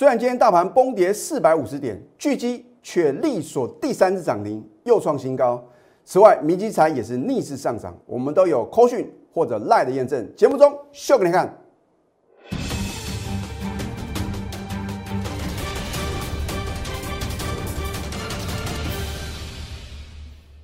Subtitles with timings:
[0.00, 5.62] 虽然今天大盘崩跌四百五十点，巨基却力锁第三次涨停，又创新高。
[6.06, 10.26] 此外，明基材也是逆势上涨，我们都有扣讯或者赖的验证。
[10.34, 11.54] 节目中秀给你看。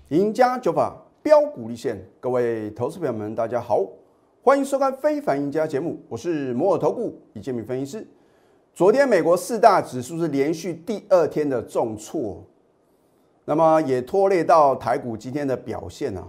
[0.08, 3.86] 赢家九法标股立现，各位投资朋友们，大家好，
[4.40, 8.06] 欢迎收看《非凡赢家》节目，我是摩尔投顾李建明分析师。
[8.76, 12.44] 昨天美国四大指数是连续第二天的重挫，
[13.46, 16.22] 那么也拖累到台股今天的表现啊。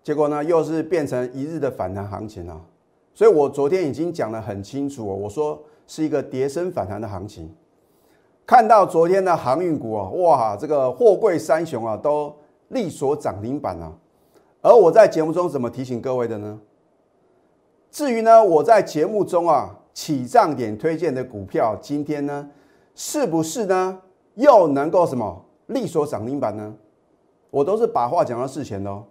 [0.00, 2.60] 结果呢，又是变成一日的反弹行情啊。
[3.12, 7.52] 所以我昨天已经讲得很清楚，我说是一个跌升反弹的行情。
[8.46, 12.32] 看到昨天的航运股啊，哇，这个货柜三雄啊都。
[12.68, 13.92] 力所涨停板啊，
[14.62, 16.60] 而我在节目中怎么提醒各位的呢？
[17.90, 22.48] 至于呢，我在节目中啊起涨点推荐的股票，今天呢
[22.94, 24.00] 是不是呢
[24.36, 26.74] 又能够什么力所涨停板呢？
[27.50, 29.04] 我都是把话讲到事前的哦。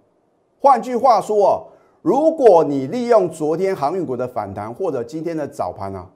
[0.60, 1.70] 换句话说，
[2.02, 6.10] 如果你利用昨天航运股的反弹，或者今天的早盘啊，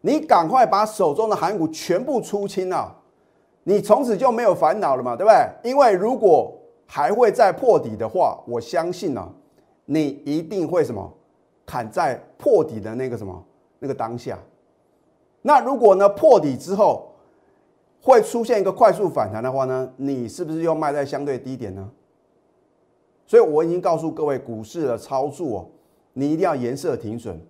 [0.00, 2.96] 你赶快把手中的航运股全部出清啊，
[3.64, 5.70] 你从此就没有烦恼了嘛，对不对？
[5.70, 6.56] 因为如果
[6.86, 9.30] 还会再破底的话，我相信呢，
[9.84, 11.12] 你一定会什么
[11.66, 13.44] 砍在破底的那个什么
[13.86, 14.36] 那个当下。
[15.42, 17.12] 那如果呢破底之后
[18.02, 21.88] 会出现一个快速反弹的话呢，你是不是又卖在相对低点呢？
[23.26, 25.70] 所以我已经告诉各位，股市的操作，
[26.12, 27.40] 你一定要颜色停损。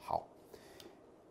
[0.00, 0.26] 好，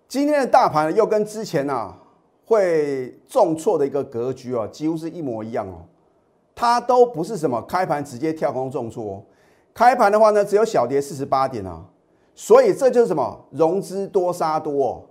[0.08, 1.98] 今天的大盘又跟之前啊
[2.46, 5.86] 会重挫的一个格局啊，几乎是一模一样哦。
[6.56, 9.24] 它都不是什么开盘直接跳空重挫，
[9.74, 11.84] 开盘的话呢，只有小跌四十八点啊，
[12.36, 15.04] 所以这就是什么融资多杀多。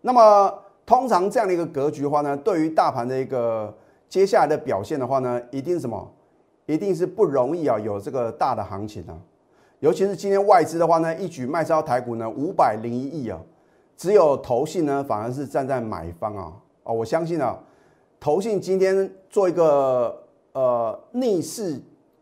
[0.00, 0.52] 那么
[0.84, 3.74] 通常这样的一个格局的话呢，对于大盘的一个
[4.08, 6.12] 接下来的表现的话呢，一定什么，
[6.66, 9.18] 一定是不容易啊，有这个大的行情啊。
[9.80, 13.40] 尤其是今天外资的话呢，一举卖超台股呢五百零一亿啊，
[13.96, 16.52] 只有投信呢反而是站在买方啊。
[16.84, 17.58] 哦，我相信啊，
[18.20, 20.22] 投信今天做一个。
[20.56, 21.78] 呃，逆势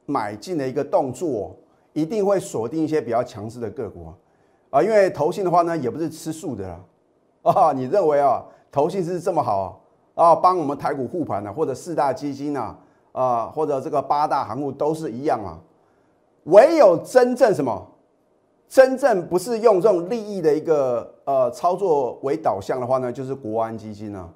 [0.06, 1.55] 买进的一个动作，
[1.94, 4.15] 一定会锁定一些比较强势的个股啊，
[4.69, 6.81] 啊，因为投信的话呢，也不是吃素的啦，
[7.50, 9.81] 啊，你认为啊，投信是这么好
[10.15, 12.78] 啊，帮我们台股护盘呢，或者四大基金啊，
[13.12, 15.59] 啊，或者这个八大行业都是一样啊，
[16.44, 17.87] 唯有真正什么，
[18.69, 24.28] 真正不是用这种利益的一个呃操作为导向的话呢，就是国安基金啊，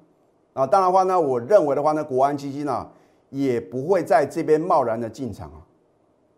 [0.53, 2.89] 啊，当然话呢，我认为的话呢，国安基金啊。
[3.31, 5.61] 也不会在这边贸然的进场啊！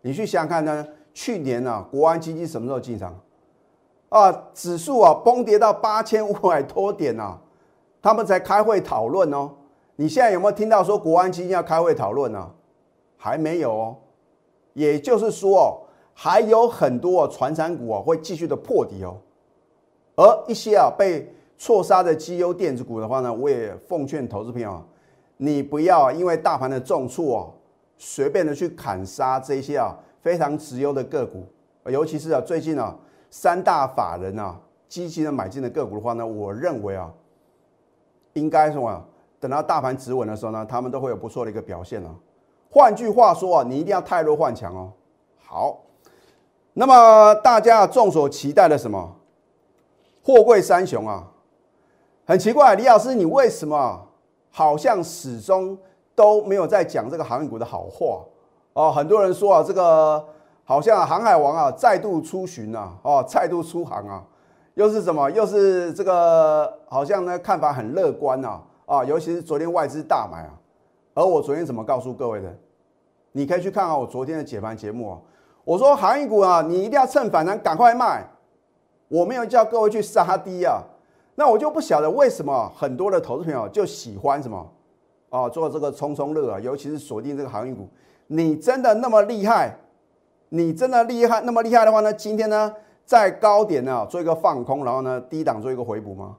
[0.02, 3.18] 你去想想看呢，去年呢，国安基金什么时候进场？
[4.08, 7.38] 啊，指数啊崩跌到八千五百多点啊，
[8.02, 9.50] 他们才开会讨论哦。
[9.96, 12.50] 你现在有没有听到说国安基金要开会讨论呢？
[13.16, 13.96] 还没有哦。
[14.74, 15.64] 也就是说哦，
[16.14, 19.16] 还有很多传产股啊会继续的破底哦。
[20.16, 24.82] 而一些啊被错杀的绩优电子股的话呢，我也奉劝投资朋友。
[25.36, 27.54] 你不要因为大盘的重挫哦，
[27.96, 31.46] 随便的去砍杀这些啊非常值优的个股，
[31.84, 32.96] 尤其是啊最近啊
[33.30, 37.12] 三大法人啊积极的买进的个股的话呢，我认为啊
[38.32, 39.04] 应该什么？
[39.38, 42.14] 等到大盘止稳的时候呢，他们都会有不错的一个表现啊。
[42.70, 44.92] 换句话说啊，你一定要泰弱换强哦。
[45.44, 45.80] 好，
[46.72, 49.16] 那么大家众所期待的什么？
[50.22, 51.28] 货柜三雄啊，
[52.24, 54.08] 很奇怪，李老师你为什么？
[54.54, 55.78] 好像始终
[56.14, 58.22] 都没有在讲这个航运股的好话
[58.74, 58.90] 哦。
[58.92, 60.24] 很多人说啊，这个
[60.64, 64.24] 好像航海王啊再度出巡啊，哦，再度出航啊，
[64.74, 65.30] 又是什么？
[65.30, 70.50] 又是这个好像呢看法很乐观呐啊，尤其是昨天外资大买啊。
[71.14, 72.54] 而我昨天怎么告诉各位的？
[73.32, 75.18] 你可以去看看我昨天的解盘节目啊。
[75.64, 78.26] 我说航运股啊，你一定要趁反弹赶快卖，
[79.08, 80.82] 我没有叫各位去杀低啊。
[81.34, 84.70] 那我就不晓得为什么很多的投资朋友就喜欢什么
[85.30, 87.88] 啊，做这个冲冲乐啊，尤其是锁定这个航运股。
[88.32, 89.76] 你真的那么厉害？
[90.48, 92.10] 你真的厉害那么厉害的话呢？
[92.10, 92.74] 今天呢，
[93.04, 96.36] 在高点呢做一个放空，然后呢低档做一个回补吗？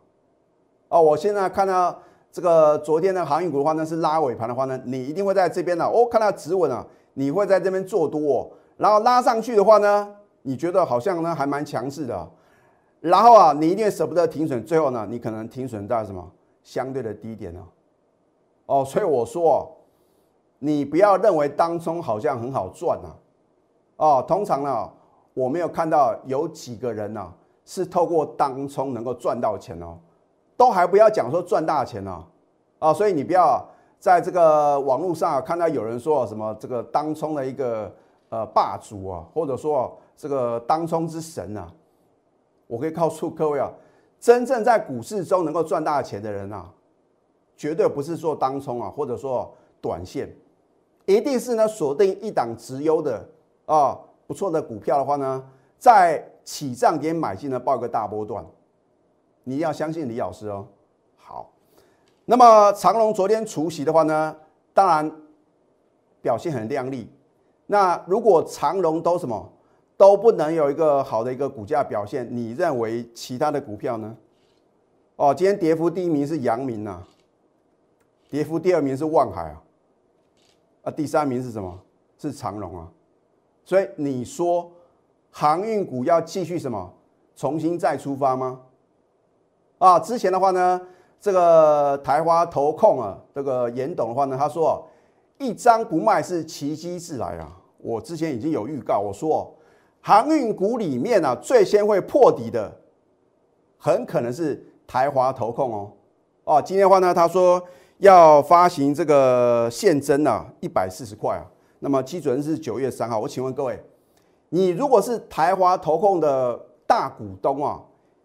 [0.89, 1.95] 哦，我现在看到
[2.31, 12.27] 这个昨天的航运股的话呢是拉尾盘的话呢，你一定会在这边呢，哦，看到止稳啊，你会在这边做多，然后拉上去的话呢，你觉得好像呢还蛮强势的。
[13.01, 16.27] 然后啊，你一定舍不得停损，最后呢，你可能停损在什么
[16.63, 17.59] 相对的低点呢？
[18.65, 19.75] 哦，所以我说，
[20.65, 23.11] 你不要认为当中好像很好赚啊。
[23.97, 24.89] 哦，通常呢，
[25.33, 27.33] 我没有看到有几个人呢
[27.65, 29.99] 是透过当冲能够赚到钱哦。
[30.55, 32.23] 都还不要讲说赚大钱哦，
[32.79, 33.61] 啊，所以你不要
[33.99, 37.93] 在这个网络上看到有人说什么这个当冲的一个
[38.29, 41.69] 呃霸主啊，或者说这个当冲之神啊，
[42.67, 43.69] 我可以告诉各位啊，
[44.17, 46.71] 真正在股市中能够赚大钱的人啊，
[47.57, 50.33] 绝对不是做当冲啊，或者说短线，
[51.05, 53.27] 一定是呢锁定一档直优的
[53.65, 55.43] 啊不错的股票的话呢，
[55.77, 58.45] 在起涨点买进呢，报一个大波段。
[59.43, 60.65] 你要相信李老师哦。
[61.17, 61.51] 好，
[62.25, 64.35] 那么长隆昨天除夕的话呢，
[64.73, 65.11] 当然
[66.21, 67.09] 表现很亮丽。
[67.65, 69.51] 那如果长隆都什么
[69.97, 74.15] 都不能有一个好的一个股价表现，你认为其他的股票呢？
[75.15, 77.03] 哦，今天跌幅第一名是阳明呐，
[78.29, 79.61] 跌幅第二名是万海啊，
[80.83, 81.79] 啊，第三名是什么？
[82.17, 82.87] 是长隆啊。
[83.65, 84.71] 所以你说
[85.31, 86.93] 航运股要继续什么
[87.35, 88.59] 重新再出发吗？
[89.79, 90.79] 啊，之前的话呢，
[91.19, 94.85] 这个台华投控啊，这个严董的话呢，他说
[95.37, 97.57] 一张不卖是奇迹自来啊。
[97.77, 99.53] 我之前已经有预告，我说
[100.01, 102.71] 航运股里面啊，最先会破底的，
[103.77, 105.91] 很可能是台华投控哦。
[106.45, 107.61] 哦，今天的话呢，他说
[108.03, 111.45] 要发行这个现增啊，一百四十块啊。
[111.79, 113.17] 那么基准是九月三号。
[113.17, 113.81] 我请问各位，
[114.49, 117.81] 你如果是台华投控的大股东啊？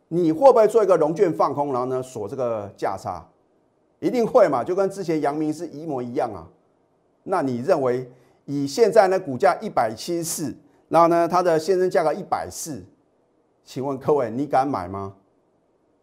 [0.08, 3.24] 你会不会做一个融券放空，然后呢锁这个价差？
[4.00, 6.48] 一定会嘛，就跟之前阳明是一模一样啊。
[7.22, 8.10] 那你认为
[8.46, 10.56] 以现在呢股价一百七十四，
[10.88, 12.84] 然后呢它的现金价格一百四，
[13.64, 15.14] 请问各位你敢买吗？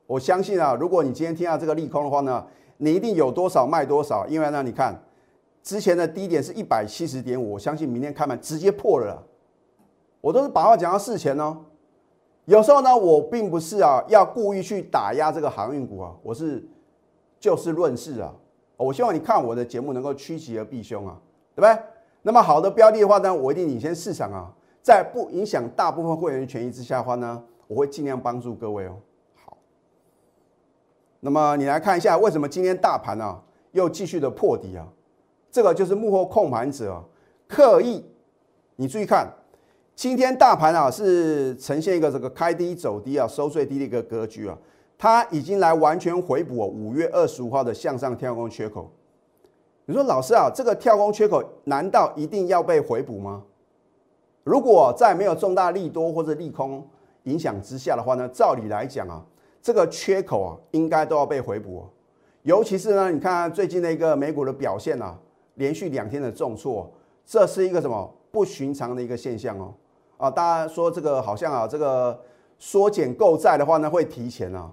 [0.07, 2.45] 我相信啊，如果你今天听到这个利空的话呢，
[2.77, 5.01] 你一定有多少卖多少，因为呢你看
[5.63, 9.23] 之前的低点是一百七十点，我相信明天开盘直接破了。
[10.21, 11.57] 我都是把话讲到事前哦。
[12.45, 16.67] 有时候呢，我并不是啊，要故意去打压这个航运股啊，我是
[17.39, 18.33] 就事论事啊。
[18.77, 21.17] 我希望你看我的节目能够趋吉而避凶啊，
[21.55, 21.83] 对不对？
[22.21, 24.51] 那么好的标的的话呢，我一定领先市场啊，
[24.81, 28.97] 在不影响大部分会员权益之下的话呢，我会尽量帮助各位哦。
[31.25, 33.41] 那么你来看一下，为什么今天大盘啊
[33.71, 34.87] 又继续的破底啊？
[35.49, 37.03] 这个就是幕后控盘者
[37.47, 38.05] 刻意，
[38.75, 39.27] 你注意看。
[39.95, 44.55] 今天大盘啊是呈现一个这个开低走低啊收最低的一个格局啊，
[44.99, 48.91] 它已经来完全回补五月二十五号的向上跳空缺口。
[49.85, 53.41] 你说老师啊，这个跳空缺口难道一定要被回补吗？
[54.43, 56.87] 如果在没有重大利多或者利空
[57.23, 59.25] 影响之下的话呢，照理来讲啊，
[59.65, 61.83] 这个缺口啊应该都要被回补。
[62.43, 65.17] 尤其是呢，你看最近的一个美股的表现啊，
[65.55, 66.87] 连续两天的重挫，
[67.25, 69.73] 这是一个什么不寻常的一个现象哦。
[70.17, 72.15] 啊，大家说这个好像啊，这个
[72.59, 74.71] 缩减购债的话呢，会提前啊。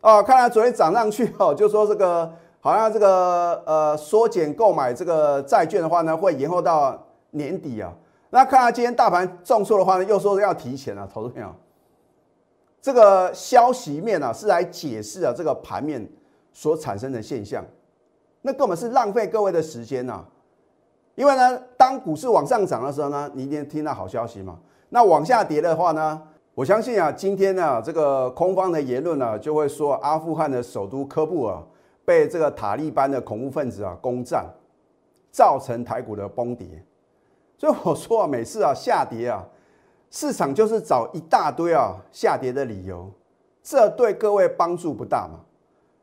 [0.00, 6.96] 啊，看来昨天涨上去哦， 就说这个好像这个呃缩减购买这个债券的话呢，会延后到
[7.32, 7.92] 年底啊。
[8.30, 11.52] 那看来今天大盘重挫的话呢，又说要提前啊，投资朋友，
[12.80, 16.06] 这个消息面啊是来解释啊这个盘面
[16.52, 17.64] 所产生的现象，
[18.42, 20.24] 那根本是浪费各位的时间呐。
[21.14, 24.58] 因为呢，当股市往上涨的时候呢，你一定听到好消息嘛。
[24.88, 26.22] 那往下跌的话呢？
[26.54, 31.62] 我相信啊，今天呢，这个空方的言论呢，就会说阿富汗的首都科布尔
[32.04, 34.44] 被这个塔利班的恐怖分子啊攻占，
[35.30, 36.66] 造成台股的崩跌。
[37.56, 39.46] 所以我说啊，每次啊下跌啊，
[40.10, 43.10] 市场就是找一大堆啊下跌的理由，
[43.62, 45.40] 这对各位帮助不大嘛。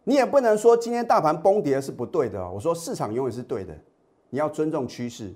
[0.06, 2.50] 你也不能说今天大盘崩跌是不对的。
[2.50, 3.78] 我说市场永远是对的，
[4.30, 5.34] 你要尊重趋势。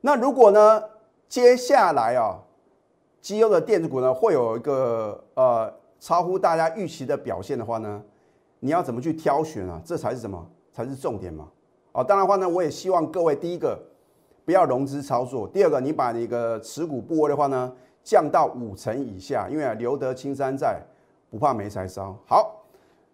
[0.00, 0.82] 那如果呢，
[1.28, 2.38] 接下来啊？
[3.20, 8.02] 绩优的电子股呢，会有一个呃超乎大家预期的表现的话呢，
[8.58, 9.80] 你要怎么去挑选啊？
[9.84, 10.44] 这才是什么？
[10.72, 11.48] 才是重点嘛！
[11.92, 13.78] 哦，当然话呢，我也希望各位第一个
[14.44, 20.80] 不要融资操作，第二个你把你个持股部位的话呢降到五成以下，因为留得青山在，
[21.30, 22.16] 不怕没柴烧。
[22.26, 22.64] 好，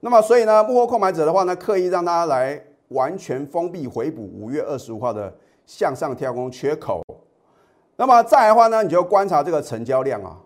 [0.00, 5.34] 那么所以呢，幕后购买者的话呢，刻意让大家来完全封闭回补五月二十五号的
[5.66, 7.02] 向上跳空缺口。
[7.96, 10.38] 那么再来的话呢，你就观察这个成交量啊。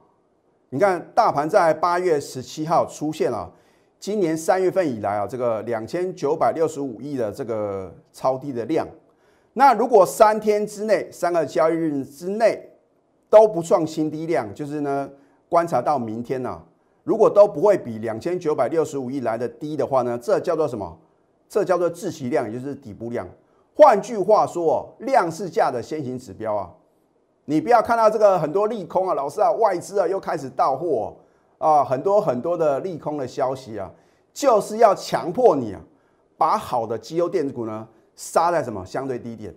[0.70, 3.52] 你看大盘在八月十七号出现了，
[3.98, 8.86] 今年三月份以来啊，这个两千九百六十五亿的这个超低的量。
[9.52, 12.69] 那如果三天之内，三个交易日之内
[13.30, 15.08] 都不创新低量，就是呢，
[15.48, 16.60] 观察到明天呢，
[17.04, 20.98] 如果都不会比两千九百六十五亿来的低的话呢，这叫做什么？
[21.48, 23.26] 这叫做自息量，也就是底部量。
[23.74, 26.70] 换句话说，量是价的先行指标啊。
[27.46, 31.16] 你不要看到这个很多利空啊，老师啊，外资啊又开始到货
[31.58, 33.90] 啊，很多很多的利空的消息啊。
[34.32, 35.80] 就是要强迫你啊，
[36.36, 39.52] 把好的绩优电子股呢杀在什么相对低点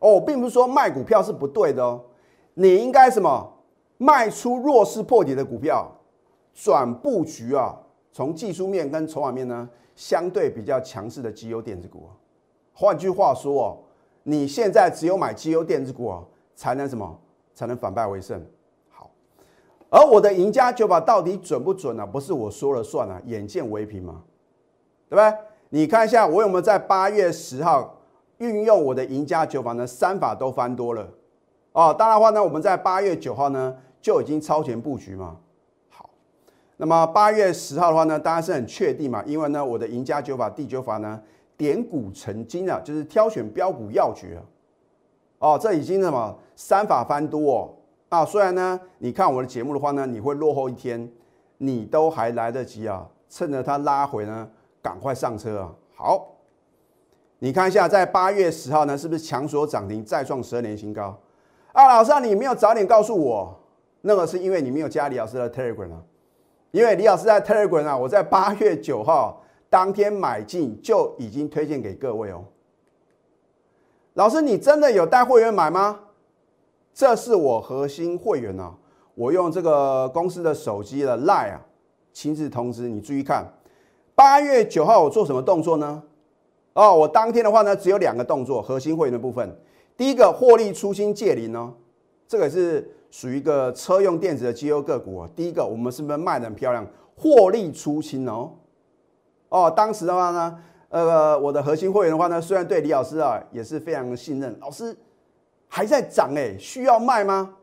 [0.00, 1.98] 哦，并不是说卖股票是不对的哦，
[2.54, 3.52] 你应该什么
[3.98, 5.90] 卖出弱势破底的股票，
[6.52, 7.74] 转布局啊，
[8.12, 12.08] 从技术面跟筹码面呢相对比较强势的绩优电子股。
[12.74, 13.78] 换句话说哦，
[14.22, 16.22] 你现在只有买绩优电子股啊，
[16.54, 17.18] 才能什么
[17.54, 18.44] 才能反败为胜。
[18.90, 19.10] 好
[19.88, 22.06] 而我的赢家酒法到底准不准呢？
[22.06, 24.22] 不是我说了算啊，眼见为凭嘛，
[25.08, 25.38] 对不对？
[25.70, 27.98] 你看一下，我有没有在八月十号
[28.38, 29.86] 运用我的赢家酒法呢？
[29.86, 31.08] 三法都翻多了
[31.72, 31.94] 哦。
[31.98, 35.36] 当然的话呢，我们在八月九号呢就已经超前布局嘛。
[35.88, 36.08] 好，
[36.76, 41.20] 那么八月十号的话呢，当然是很确定嘛，因为呢，我的赢家九法第九法呢，
[41.56, 44.42] 点股成金啊，就是挑选标股要诀啊
[45.38, 47.74] 哦，这已经什么三法翻多哦。
[48.08, 51.10] 啊，虽然呢，你看我的节目的话呢，你会落后一天，
[51.58, 54.48] 你都还来得及啊，趁着它拉回呢，
[54.82, 55.72] 赶快上车啊！
[55.96, 56.28] 好，
[57.38, 61.18] 你看一下，在八月十号呢，是不是强所涨停，再创十二年新高？
[61.72, 63.58] 啊，老师，你没有早点告诉我，
[64.02, 66.02] 那个是因为你没有加李老师的 Telegram 啊，
[66.70, 72.44] 因为李老师在 Telegram 啊，我在八月九号当天买进就已经推荐给各位哦。
[74.14, 76.00] 老师，你真的有带会员买吗？
[76.92, 78.74] 这是我核心会员啊，
[79.14, 81.60] 我用这个公司的手机的 Line 啊，
[82.12, 83.00] 亲自通知你。
[83.00, 83.50] 注意看，
[84.14, 86.02] 八月九号我做什么动作呢？
[86.74, 89.58] 哦，我当天的话呢，只有两个动作，核心会员的部分。
[89.96, 91.74] 第一个获利出清借零哦，
[92.26, 95.30] 这个是属于一个车用电子的绩优个股啊。
[95.36, 96.86] 第一个，我们是不是卖的很漂亮？
[97.16, 98.52] 获利出清哦。
[99.48, 100.58] 哦，当时的话呢，
[100.88, 104.96] 呃，我的核心会员的话呢，虽然对李老师啊也是非常信任，老师。
[105.74, 107.56] 还在涨哎，需要卖吗？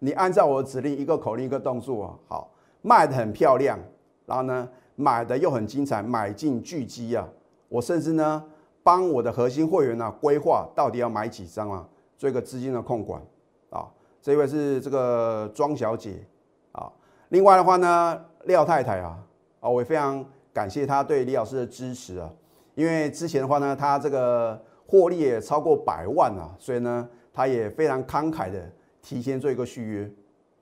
[0.00, 3.78] 你按照我的指令，一个口令一个动作啊，好，卖的很漂亮，
[4.26, 7.26] 然后呢，买的又很精彩，买进巨基啊，
[7.70, 8.44] 我甚至呢，
[8.82, 13.22] 帮我的核心会员呢规划到底要买几张啊，做一个资金的控管
[13.70, 13.88] 啊。
[14.20, 16.24] 这位是这个庄小姐
[16.72, 16.90] 啊，
[17.28, 19.18] 另外的话呢，廖太太啊，
[19.60, 22.30] 啊，我也非常感谢她对李老师的支持啊，
[22.74, 27.08] 因为之前的话呢，她这个获利也超过百万啊，所以呢。
[27.34, 28.70] 她也非常慷慨的
[29.00, 30.12] 提前做一个续约，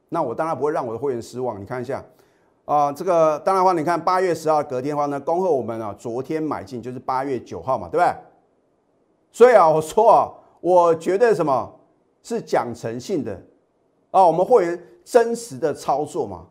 [0.09, 1.61] 那我当然不会让我的会员失望。
[1.61, 2.01] 你看一下，
[2.71, 8.15] 啊，这个当然话，你看八月十号隔天的话呢，恭贺我们啊，昨天买进就是八月九号嘛，对不对？
[9.33, 11.69] 所以啊，我说啊，我绝对什么
[12.23, 13.33] 是讲诚信的
[14.13, 16.47] 啊，我们会员真实的操作嘛，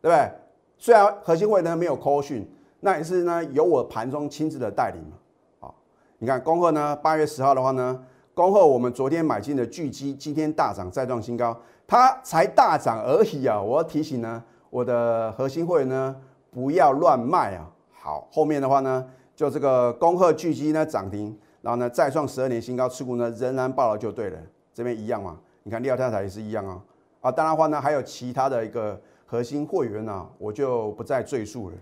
[0.00, 0.32] 对不对？
[0.78, 5.74] 虽然核心会呢没有 call 讯，那也是呢由我盘中亲自的带领嘛，啊，
[6.16, 8.02] 你看恭贺呢八月十号的话呢。
[8.32, 13.60] 恭贺我们昨天买进的巨基，今天大涨再创新高，它才大涨而已啊！
[13.60, 16.16] 我要提醒呢，我的核心会员呢，
[16.50, 17.70] 不要乱卖啊！
[17.90, 24.38] 好，后面的话呢，就这个恭贺巨基呢涨停，然后呢再创十二年新高，持股呢仍然爆了就对了，
[24.72, 25.38] 这边一样嘛？
[25.62, 26.82] 你看廖太太也是一样啊！
[27.20, 31.76] 啊，当然话呢，还有其他的一个核心会员呢，我就不再赘述了。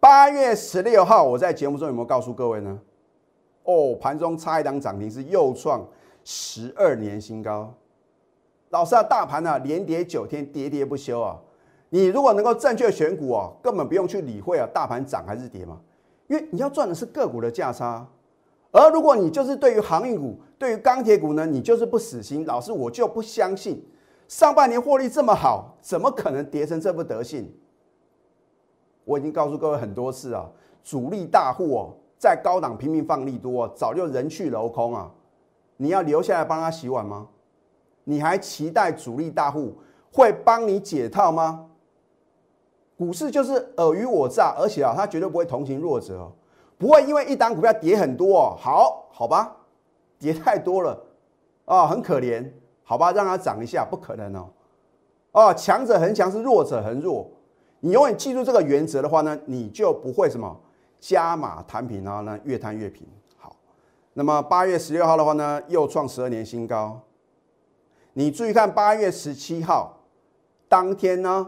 [0.00, 2.78] 八月十六号我在节目中有没有告诉各位呢？
[3.62, 5.86] 哦，盘中差一档涨停是又创
[6.24, 7.72] 十二年新高。
[8.74, 11.38] 老师啊，大盘啊连跌九天，跌跌不休啊。
[11.90, 15.78] 你如果能够正确选股啊，根本不用去理会啊，大盘涨还是跌嘛。
[16.26, 18.04] 因为你要赚的是个股的价差。
[18.72, 22.44] 而如果你就是对于航运股、对于钢铁股呢，你就是不死心。
[22.44, 23.80] 老师，我就不相信
[24.26, 27.54] 上半年获利这么好，怎么可能跌成这副德性？
[29.04, 30.50] 我已经告诉各位很多次啊，
[30.82, 31.94] 主力大户哦。
[32.18, 35.12] 在高档拼命放利多，早就人去楼空啊！
[35.76, 37.28] 你要留下来帮他洗碗吗？
[38.04, 39.76] 你还期待主力大户
[40.12, 41.66] 会帮你解套吗？
[42.96, 46.30] 股市就是尔虞我诈，而且啊，他绝对不会同情弱者，
[46.78, 49.56] 不会因为一档股票跌很多哦，好好吧，
[50.18, 51.04] 跌太多了
[51.64, 52.48] 啊，很可怜，
[52.84, 54.48] 好吧，让它涨一下，不可能哦，
[55.32, 57.28] 哦，强者恒强是弱者恒弱，
[57.80, 60.60] 你永远记住这个原则的话呢，你就不会什么。
[61.00, 63.06] 加码摊平，然后呢越摊越平。
[63.36, 63.54] 好，
[64.14, 66.98] 那么八月十六号的话呢，又创十二年新高。
[68.14, 70.00] 你注意看八月十七号
[70.68, 71.46] 当天呢，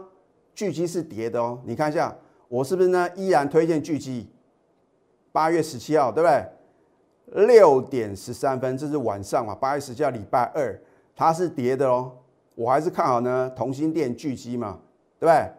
[0.53, 1.59] 巨基是跌的哦。
[1.65, 2.15] 你看一下，
[2.47, 4.29] 我是不是呢依然推荐巨基？
[5.31, 7.45] 八月十七号对不对？
[7.47, 9.55] 六点十三分，这是晚上嘛？
[9.55, 10.79] 八月十七号礼拜二，
[11.15, 12.11] 它是跌的哦。
[12.55, 14.79] 我还是看好呢，同心店巨基嘛，
[15.19, 15.51] 对不对？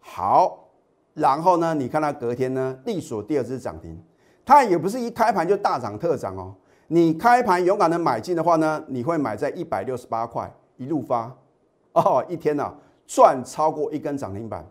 [0.00, 0.64] 好。
[1.14, 1.74] 然后呢？
[1.74, 4.00] 你看它隔天呢，力所第二支涨停，
[4.44, 6.54] 它也不是一开盘就大涨特涨哦。
[6.90, 11.36] 你开盘勇敢的买进的话呢，你会买在一百六十八块一路发，
[11.92, 12.74] 哦，一天呢
[13.06, 14.66] 赚超过一根涨停板，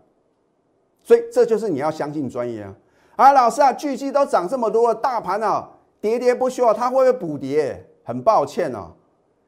[1.02, 2.74] 所以这就是你要相信专业啊！
[3.16, 5.70] 啊，老师啊，巨基都涨这么多了，大盘啊
[6.02, 7.84] 喋喋不休啊，它会不会补跌？
[8.02, 8.92] 很抱歉啊，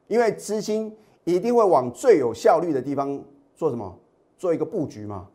[0.07, 3.21] 因为资金一定会往最有效率的地方
[3.53, 3.97] 做什么？
[4.37, 5.27] 做一个布局嘛，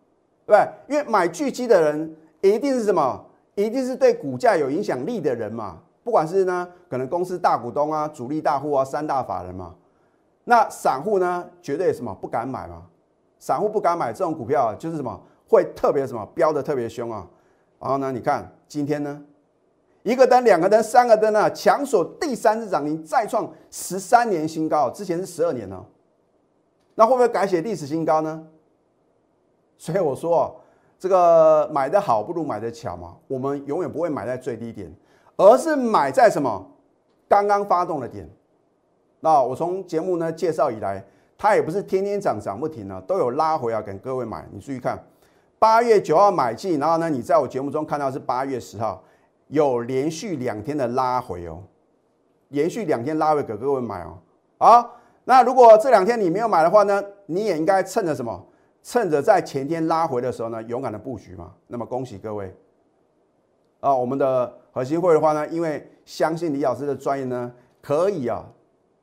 [0.47, 0.97] 对不对？
[0.97, 3.25] 因为买巨基的人一定是什么？
[3.55, 5.83] 一定是对股价有影响力的人嘛。
[6.07, 9.75] 不管是呢，可能公司大股东啊、主力大户啊、三大法人嘛，
[10.45, 12.87] 那散户呢，绝对什么不敢买嘛？
[13.41, 17.27] 散户不敢买这种股票啊，就是什么会特别什么飙的特别凶啊。
[17.81, 19.21] 然后呢，你看今天呢，
[20.05, 25.85] 一个灯、两个灯、三个灯呢，强锁第三次涨停，再创十三年新高，之前是十二年呢，
[26.95, 28.47] 那会不会改写历史新高呢？
[29.77, 30.55] 所以我说，
[31.01, 34.89] 这个买的好不如买的巧嘛，我们永远不会买在最低点。
[35.37, 36.67] 而是买在什么
[37.29, 38.29] 刚刚发动的点？
[39.21, 41.05] 那我从节目呢介绍以来，
[41.37, 44.47] 它也不是天天涨涨不停啊，都有拉回啊，给各位买。
[44.53, 45.03] 你注意看，
[45.59, 49.03] 八月九号买进，然后呢，你在我节目中看到是八月十号
[49.49, 51.63] 有连续两天的拉回哦，
[52.49, 54.19] 连续两天拉回给各位买哦。
[54.59, 58.47] 好，那如果这两天你没有买的话呢，你也应该趁着什么？
[58.83, 61.53] 趁着在前天拉回的时候呢，勇敢的布局嘛。
[61.67, 62.55] 那么恭喜各位
[63.81, 64.53] 啊，我们的。
[64.77, 68.45] 核心会的话呢，因为相信李老师的专业呢，可以啊，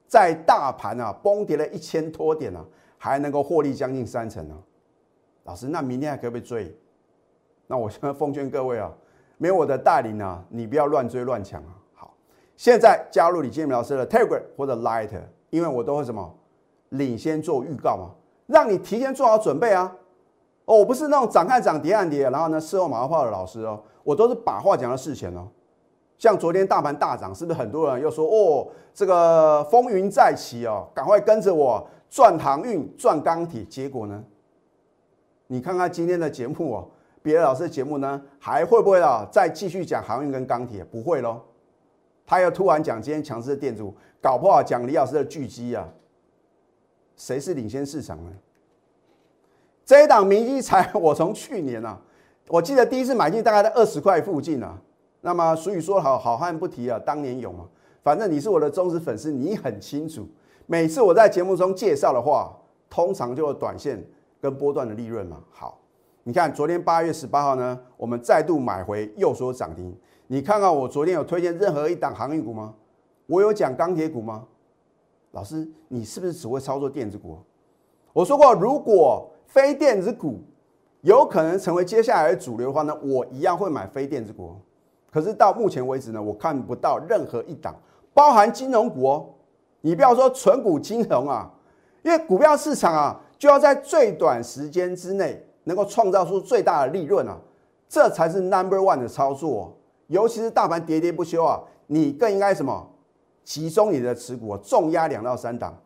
[0.05, 2.63] 在大盘啊崩跌了一千多点啊，
[2.95, 4.55] 还能够获利将近三成呢。
[5.45, 6.77] 老师，那明天还可不可以追？
[7.65, 8.91] 那我现在奉劝各位啊，
[9.39, 11.73] 没有我的带领啊，你不要乱追乱抢啊。
[11.95, 12.13] 好，
[12.55, 15.09] 现在加入李建明老师的 Telegram 或者 Light，
[15.49, 16.31] 因为我都会什么
[16.89, 18.11] 领先做预告嘛，
[18.45, 19.91] 让你提前做好准备啊。
[20.65, 25.47] 哦，我不是那种涨看涨跌看跌，然后呢事后马后炮的老师哦，我都是把话讲到事前哦。
[26.17, 33.65] 像昨天大盘大涨，是不是很多人又说哦，这个风云再起哦，赶快跟着我赚航运、赚钢铁。
[33.65, 34.23] 结果呢，
[35.47, 36.87] 你看看今天的节目哦，
[37.21, 40.83] 别的老师的节目呢，还会不会啊再继续讲航运跟钢铁？
[40.83, 41.41] 不会喽，
[42.25, 43.83] 他又突然讲今天强势的电子，
[44.21, 45.89] 搞不好讲李老师的巨基啊，
[47.17, 48.31] 谁是领先市场呢？
[49.83, 51.99] 这一档明基才，我从去年啊，
[52.47, 54.79] 我记得第一次买进大概在二十块附近啊。
[55.21, 57.65] 那么俗语说好好汉不提啊，当年勇嘛。
[58.03, 60.27] 反正你是我的忠实粉丝，你很清楚。
[60.65, 62.53] 每次我在节目中介绍的话，
[62.89, 64.05] 通常就有短线
[64.41, 65.41] 跟波段的利润嘛。
[65.49, 65.79] 好，
[66.23, 69.95] 你看昨天八月十八号呢，我们再度买回又说涨停。
[70.27, 72.73] 你看看我昨天有推荐任何一档航运股吗？
[73.27, 74.45] 我有讲钢铁股吗？
[75.31, 77.37] 老师，你是不是只会操作电子股？
[78.11, 80.41] 我说过，如果非电子股
[81.03, 84.55] 有可能成为接下来的主流的话呢，我一样会买非电子股。
[85.11, 87.75] 可是到目前为止呢，我看不到任何一档
[88.13, 89.25] 包含金融股哦。
[89.81, 91.51] 你不要说纯股金融啊，
[92.03, 97.37] 因为股票市场啊，就要在最短时间之内能够创造出最大的利润啊，
[97.89, 99.77] 这才是 number one 的操作。
[100.07, 102.89] 尤其是大盘喋喋不休啊，你更应该什么？
[103.43, 105.77] 集中你的持股，重压两到三档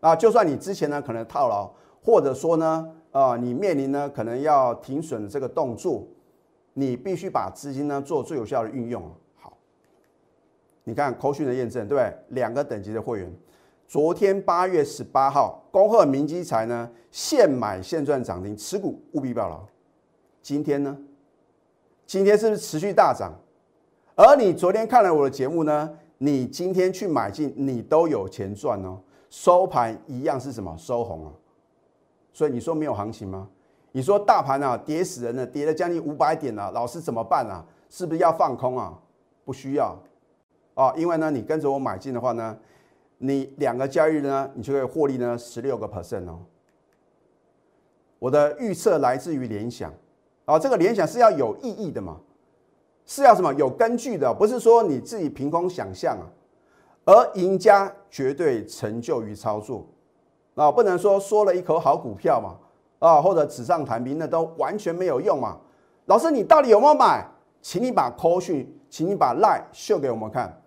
[0.00, 0.16] 啊。
[0.16, 1.70] 就算你之前呢可能套牢，
[2.04, 6.06] 或者说呢，啊，你面临呢可能要停损的这个动作。
[6.72, 9.02] 你必须把资金呢做最有效的运用。
[9.34, 9.56] 好，
[10.84, 12.16] 你看口讯的验证，对不对？
[12.28, 13.30] 两个等级的会员，
[13.88, 19.60] 昨天八月十八号，恭贺明基财呢现买现赚涨停，持股务必报牢。
[20.40, 20.96] 今天呢？
[22.06, 23.32] 今天是不是持续大涨？
[24.14, 25.90] 而你昨天看了我的节目呢？
[26.18, 29.00] 你今天去买进，你都有钱赚哦。
[29.28, 30.74] 收盘一样是什么？
[30.78, 31.32] 收红啊。
[32.40, 33.46] 所以你说没有行情吗？
[33.92, 37.62] 你说大盘啊跌死人了，跌了将近五百点了，老师怎么办啊？
[37.90, 38.98] 是不是要放空啊？
[39.44, 39.94] 不需要
[40.72, 42.56] 啊，因为呢，你跟着我买进的话呢，
[43.18, 46.38] 你两个交易日呢，你就可以获利呢十六个 percent 哦。
[48.18, 49.92] 我的预测来自于联想
[50.46, 52.16] 啊，这个联想是要有意义的嘛，
[53.04, 56.24] 是要什么有根据的，不是说你自己凭空想象啊。
[57.04, 59.86] 而赢家绝对成就于操作
[60.60, 62.56] 啊，不能说说了一口好股票嘛。
[62.98, 65.56] 啊，或者纸上谈兵，那都完全没有用嘛。
[66.04, 67.26] 老师，你到底有没有买？
[67.62, 70.60] 请你把 call 讯，请你把 line 秀给我们看。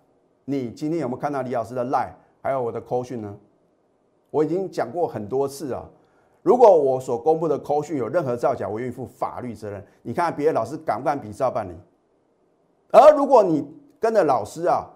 [0.45, 2.09] 你今天有没有看到李老师的 lie，
[2.41, 3.37] 还有我的 call 讯呢？
[4.31, 5.85] 我已经讲过很多次啊。
[6.41, 9.85] 如果我所公布的 call 讯有任何造假，我愿意负法律责任。
[10.01, 11.73] 你看别的老师敢不敢比照办理？
[12.91, 13.63] 而如果你
[13.99, 14.89] 跟着老师啊，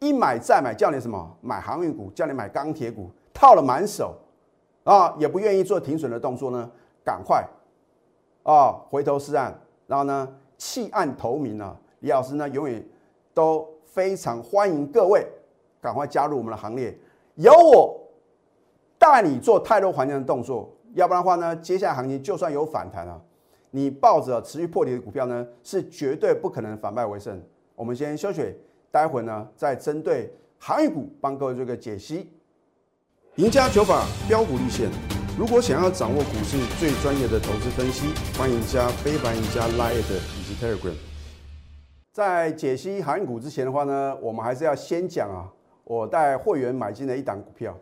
[0.00, 4.16] 一买再买，叫你什么买航运股，叫你买钢铁股，套了满手。
[4.84, 6.70] 啊，也不愿意做停损的动作呢，
[7.04, 7.44] 赶快
[8.44, 9.52] 啊，回头是岸，
[9.88, 12.80] 然后呢，弃暗投明啊，李老师呢，永远
[13.34, 15.26] 都非常欢迎各位
[15.80, 16.96] 赶快加入我们的行列，
[17.34, 18.00] 由我
[18.96, 23.20] 带你做太多环境的动作，要不然的话呢，接下来行情就算有反弹啊，
[23.72, 27.42] 你抱着持续破底的股票呢，是绝对不可能反败为胜。
[27.74, 28.54] 我们先休息，
[28.92, 32.30] 待会呢再针对航运股帮各位做个解析。
[33.36, 34.88] 赢家九法标股立线，
[35.38, 38.06] 如果想要掌握股市最专业的投资分析，
[38.38, 40.94] 欢迎加非凡、赢家 Line 以及 Telegram。
[42.12, 45.52] 在解析航运股之前的话呢，我们还是要先讲啊，
[45.84, 47.76] 我带会员买进的一档股票。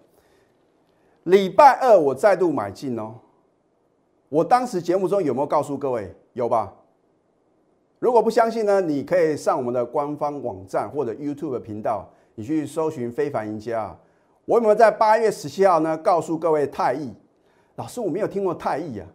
[1.22, 3.14] 礼拜二我再度买进哦。
[4.28, 6.12] 我当时节目中有没有告诉各位？
[6.32, 6.74] 有吧？
[8.00, 13.96] 如果不相信呢，你可以上我们的官方网站或者 YouTube 频道，你去搜寻“非凡赢家”。
[14.44, 17.12] 我有没有在八月十七号呢告诉各位泰益？
[17.76, 19.06] 老师，我没有听过泰益啊，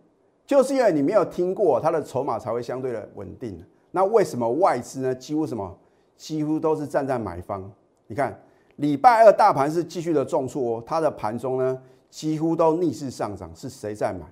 [0.45, 3.63] 就是因为你没有听过，它的筹码才会相对的稳定。
[3.91, 5.15] 那为什么外资呢？
[5.15, 5.77] 几乎什么？
[6.17, 7.71] 几乎都是站在买方。
[8.07, 8.37] 你看，
[8.75, 14.25] 礼拜二大盘是继续的重挫哦，它的盘中呢几乎都逆势上涨，是谁在买？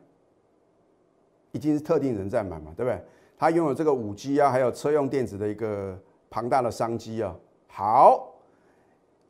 [1.51, 3.01] 已经是特定人在买嘛，对不对？
[3.37, 5.97] 他拥有这个五 G 啊，还有车用电子的一个
[6.29, 7.33] 庞大的商机啊。
[7.67, 8.33] 好，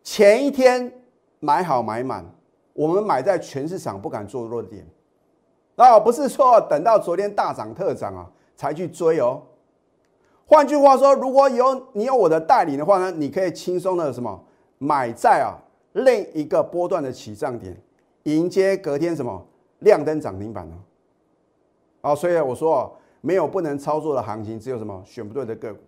[0.02, 0.92] 前一天
[1.40, 2.26] 买好买满，
[2.74, 4.86] 我们买在全市场不敢做弱点，
[5.76, 9.42] 啊，不是说等到昨天大涨特涨啊才去追哦。
[10.46, 14.44] 换句话说，如果有你有我的带领的话呢，你可以轻松的什么
[14.78, 15.58] 买在啊
[15.94, 17.76] 另一个波段的起涨点，
[18.24, 19.46] 迎接隔天什么
[19.80, 20.76] 亮灯涨停板呢？
[22.02, 25.80] 好，所以我说哦没有不能操作的行情，只有什么选不对的个股。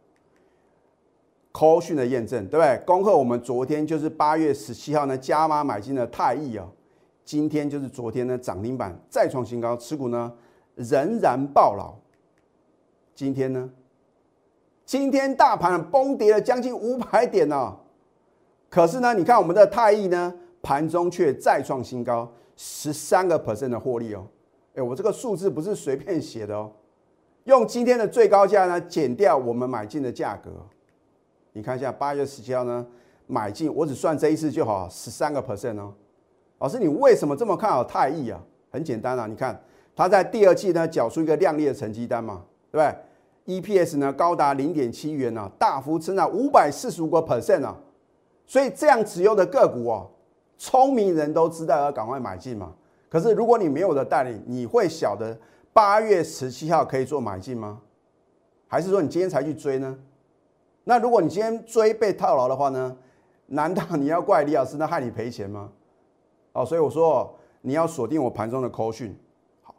[1.51, 2.81] 扣讯的验证，对不对？
[2.85, 6.67] 恭贺我们昨天就是八月十七号呢，加码买进的泰益啊，
[7.25, 10.31] 今天就是昨天呢涨停板再创新高，持股呢
[10.75, 11.93] 仍然爆牢。
[13.15, 13.69] 今天呢，
[14.85, 17.75] 今天大盘崩跌了将近五百点呢，
[18.69, 24.25] 可是呢，你看我们的泰益呢，盘中却再创新高，十三个 percent 的获利哦。
[24.75, 26.71] 哎，我这个数字不是随便写的哦，
[27.45, 30.51] 用今天的最高价呢减掉我们买进的价格，
[31.60, 32.88] 你看一下八月十七号呢
[33.28, 35.93] 买进，我只算这一次就好，十三个 percent 哦。
[36.60, 38.41] 老师，你为什么这么看好泰益啊？
[38.72, 39.62] 很简单啊，你看
[39.93, 42.41] 它在第二季呢缴出一个亮丽的成绩单嘛，
[42.72, 42.98] 对不
[43.45, 47.78] 对？EPS 呢高达零点七元呢，大幅增长五百四十五个 percent 啊，
[48.45, 50.10] 所以这样持有的个股哦，
[50.58, 52.74] 聪明人都知道要赶快买进嘛。
[53.10, 55.38] 可是，如果你没有的带领，你会晓得
[55.74, 57.82] 八月十七号可以做买进吗？
[58.67, 59.98] 还是说你今天才去追呢？
[60.89, 62.97] 那如果你今天追被套牢的话呢？
[63.45, 65.69] 难道你要怪李老师那害你赔钱吗？
[66.54, 69.15] 哦，所以我说你要锁定我盘中的扣讯。
[69.62, 69.75] 好，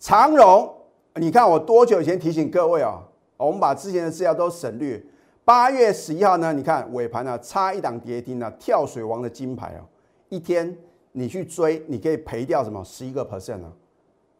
[0.00, 0.74] 长荣，
[1.14, 3.00] 你看我多久以前提醒各位啊？
[3.36, 5.00] 我们把之前的资料都省略。
[5.44, 6.52] 八月十一号呢？
[6.52, 9.86] 你看尾盘呢，差一档跌停呢，跳水王的金牌啊，
[10.28, 10.76] 一天。
[11.12, 13.70] 你去追，你可以赔掉什么十一个 percent 啊？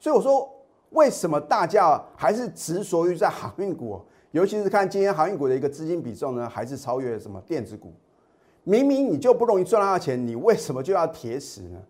[0.01, 0.51] 所以我说，
[0.91, 4.01] 为什么大家还是执着于在航运股？
[4.33, 7.92] 尤其是看今天航运股的一个资金比重呢，还是超越什么电子股？
[8.64, 11.81] 明明你就不容易赚到钱，你为什么就要铁死呢？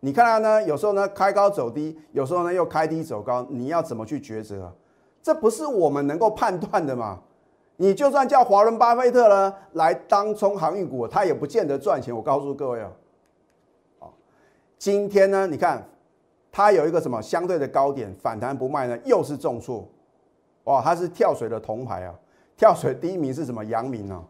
[0.00, 4.72] 你看它呢，有时候呢开高走低，有时候呢又开低走高，你要怎么去抉择？
[5.22, 7.20] 这不是我们能够判断的嘛？
[7.76, 12.14] 你就算叫华伦巴菲特呢来当冲航运股，他也不见得赚钱。
[12.14, 12.92] 我告诉各位啊。
[14.78, 15.82] 今天呢，你看
[16.52, 19.88] 它有一个什么相对的高点反弹不卖呢，又是重挫，
[20.64, 22.14] 哇，它是跳水的铜牌啊！
[22.56, 23.64] 跳水第一名是什么？
[23.64, 24.24] 阳明啊，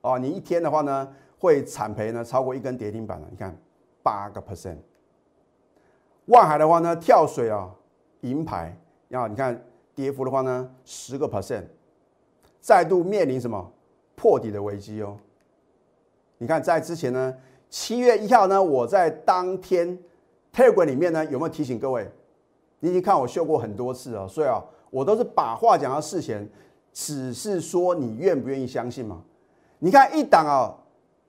[0.00, 1.08] 哦，你一天的话呢，
[1.38, 3.26] 会惨赔呢超过一根跌停板了。
[3.30, 3.56] 你看
[4.02, 4.78] 八个 percent。
[6.26, 7.70] 万海的话呢，跳水啊，
[8.22, 8.76] 银牌，
[9.08, 9.62] 然后你看
[9.94, 11.64] 跌幅的话呢，十个 percent，
[12.60, 13.72] 再度面临什么
[14.14, 15.16] 破底的危机哦？
[16.38, 17.36] 你看在之前呢。
[17.70, 19.98] 七月一号呢，我在当天
[20.52, 22.08] Telegram 里面呢，有没有提醒各位？
[22.84, 26.46] 你已经看我秀过很多次了，所以啊，我都是把话讲到事前，
[26.92, 29.22] 只是说你愿不愿意相信嘛？
[29.78, 30.68] 你看一档啊，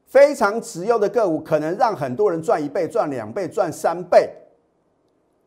[0.05, 4.29] 非常持有的个股，可能让很多人赚一倍、赚两倍、赚三倍，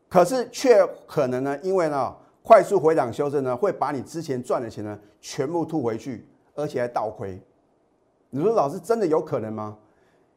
[0.08, 7.38] 可是却可能呢，因为呢快速回档修正呢，会把你之前赚的钱呢全部吐回去，而且还倒亏。
[8.30, 9.76] 你说老师真的有可能吗？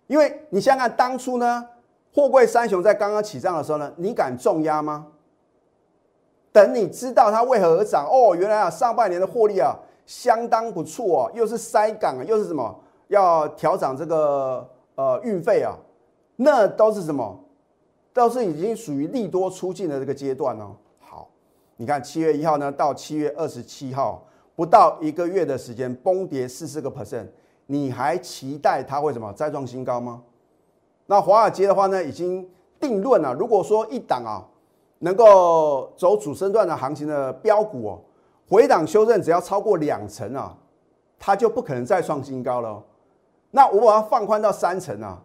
[0.08, 1.66] 因为你想想看，当初呢，
[2.14, 5.08] 货柜三雄在刚刚起涨的时候呢，你敢重压吗？
[6.52, 15.76] 等你知道它为何而涨哦，原来啊，上半年的获利啊相当不错哦，又是塞港啊，又是什么要调涨这个呃运费啊，
[16.36, 17.40] 那都是什么？
[18.14, 20.76] 都是已经属于利多出尽的这个阶段哦。
[21.00, 21.30] 好，
[21.78, 24.22] 你看七月一号呢到七月二十七号，
[24.54, 27.28] 不到一个月的时间，崩跌四十个 percent。
[27.68, 30.22] 你还期待它会什么再创新高吗？
[31.06, 32.46] 那华尔街的话呢，已经
[32.82, 33.34] 定论了。
[33.34, 34.44] 如果说一档啊，
[35.04, 38.02] 能够走主升段的行情的标股哦，
[38.48, 40.56] 回档修正只要超过两成啊，
[41.20, 42.82] 它就不可能再创新高了。
[43.50, 45.20] 那我把它放宽到三成啊，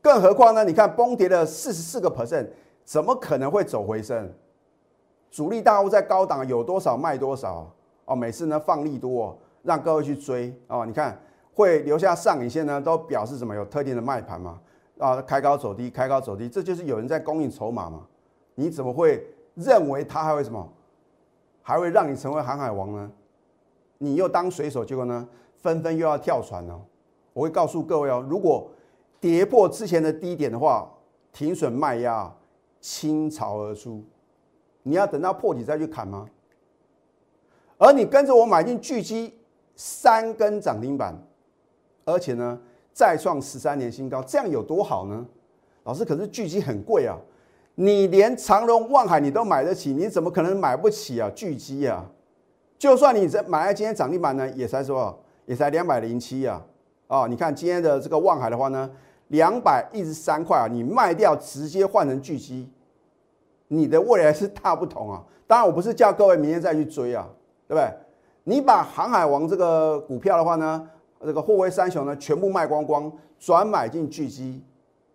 [0.00, 0.62] 更何况呢？
[0.64, 2.46] 你看崩跌了四十四个 percent，
[2.84, 4.30] 怎么可能会走回升？
[5.30, 7.66] 主力大户在高档有多少卖多少
[8.04, 10.84] 哦，每次呢放利多，让各位去追哦。
[10.84, 11.18] 你看
[11.54, 13.54] 会留下上影线呢，都表示什么？
[13.54, 14.60] 有特定的卖盘嘛？
[14.98, 18.02] 啊，开高走低，开高走低，这就是有人在供应筹码嘛？
[18.54, 20.72] 你怎么会认为它还会什么？
[21.62, 23.10] 还会让你成为航海王呢？
[23.98, 26.80] 你又当水手，结果呢，纷纷又要跳船哦。
[27.32, 28.68] 我会告诉各位哦，如果
[29.20, 30.90] 跌破之前的低点的话，
[31.32, 32.34] 停损卖压
[32.80, 34.02] 倾巢而出。
[34.82, 36.26] 你要等到破底再去砍吗？
[37.78, 39.32] 而你跟着我买进巨基
[39.76, 41.16] 三根涨停板，
[42.04, 42.60] 而且呢
[42.92, 45.24] 再创十三年新高，这样有多好呢？
[45.84, 47.16] 老师，可是巨基很贵啊。
[47.74, 51.30] 你连长荣、望海你都买得起，你怎么可能买不起啊？
[51.34, 52.04] 巨基啊，
[52.78, 56.62] 就算你在买在今天涨停板呢，也才说也才两百零七啊。
[57.06, 58.90] 啊，你看今天的这个望海的话呢，
[59.28, 62.70] 两百一十三块啊，你卖掉直接换成巨基，
[63.68, 65.24] 你的未来是大不同啊。
[65.46, 67.28] 当然，我不是叫各位明天再去追啊，
[67.66, 67.90] 对不对？
[68.44, 70.88] 你把航海王这个股票的话呢，
[71.24, 74.62] 这个货威三雄呢，全部卖光光，转买进巨基，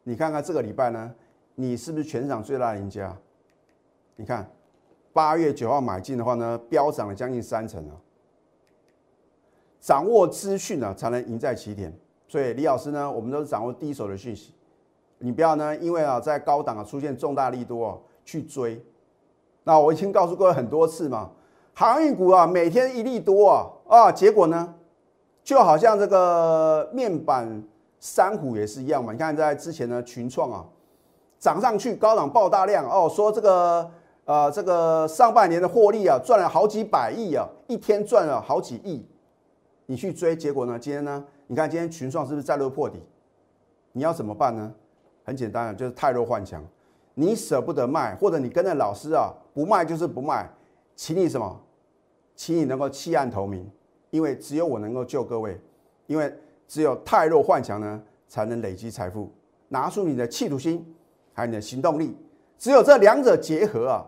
[0.03, 1.11] 你看看这个礼拜呢？
[1.59, 3.17] 你是不是全场最大赢家？
[4.15, 4.47] 你看，
[5.11, 7.97] 八月九号买进的话呢，飙涨了将近三成啊！
[9.81, 11.91] 掌握资讯呢，才能赢在起点。
[12.27, 14.53] 所以李老师呢，我们都是掌握第一手的讯息。
[15.17, 18.79] 你不要呢，因为啊，在高档啊出现重大利多去追。
[19.63, 21.31] 那我已经告诉各位很多次嘛，
[21.73, 24.75] 航运股啊，每天一利多啊啊，结果呢，
[25.43, 27.63] 就好像这个面板
[27.99, 29.11] 三虎也是一样嘛。
[29.11, 30.63] 你看在之前呢，群创啊。
[31.39, 33.89] 涨上去，高档爆大量哦，说这个
[34.25, 39.05] 呃，这个上半年的获利啊，赚了好几百亿啊，一天赚了好几亿，
[39.85, 40.77] 你去追，结果呢？
[40.77, 41.23] 今天呢？
[41.47, 43.01] 你看今天群创是不是再度破底？
[43.93, 44.73] 你要怎么办呢？
[45.23, 46.61] 很简单啊，就是太弱换强，
[47.13, 50.49] 你舍不得卖，或者你跟着老师啊，不卖就是不卖，
[50.95, 51.61] 请你什么？
[52.35, 53.69] 请你能够弃暗投明，
[54.09, 55.59] 因为只有我能够救各位，
[56.05, 56.33] 因为
[56.67, 59.31] 只有太弱换强呢，才能累积财富，
[59.69, 60.93] 拿出你的企图心。
[61.37, 62.17] 还有你的行动力，
[62.57, 64.03] 只有这两者结合啊，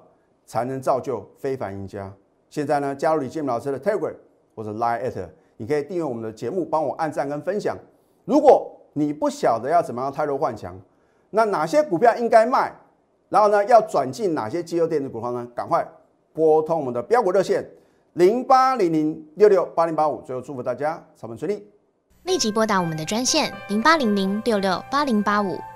[0.47, 2.11] 才能造就非凡赢家。
[2.49, 4.15] 现在呢，加入李建明老师的 Telegram
[4.55, 7.77] 或者 Line at，你可以订阅我们的节目，帮我按赞跟分享。
[8.25, 10.75] 如果你不晓得要怎么样太弱换强，
[11.29, 12.73] 那哪些股票应该卖，
[13.29, 15.47] 然后呢，要转进哪些机构电子股票呢？
[15.53, 15.87] 赶快
[16.33, 17.63] 拨通我们的标股热线
[18.13, 20.19] 零八零零六六八零八五。
[20.23, 21.63] 最后祝福大家操盘顺利，
[22.23, 25.55] 立即拨打我们的专线零八零零六六八零八五。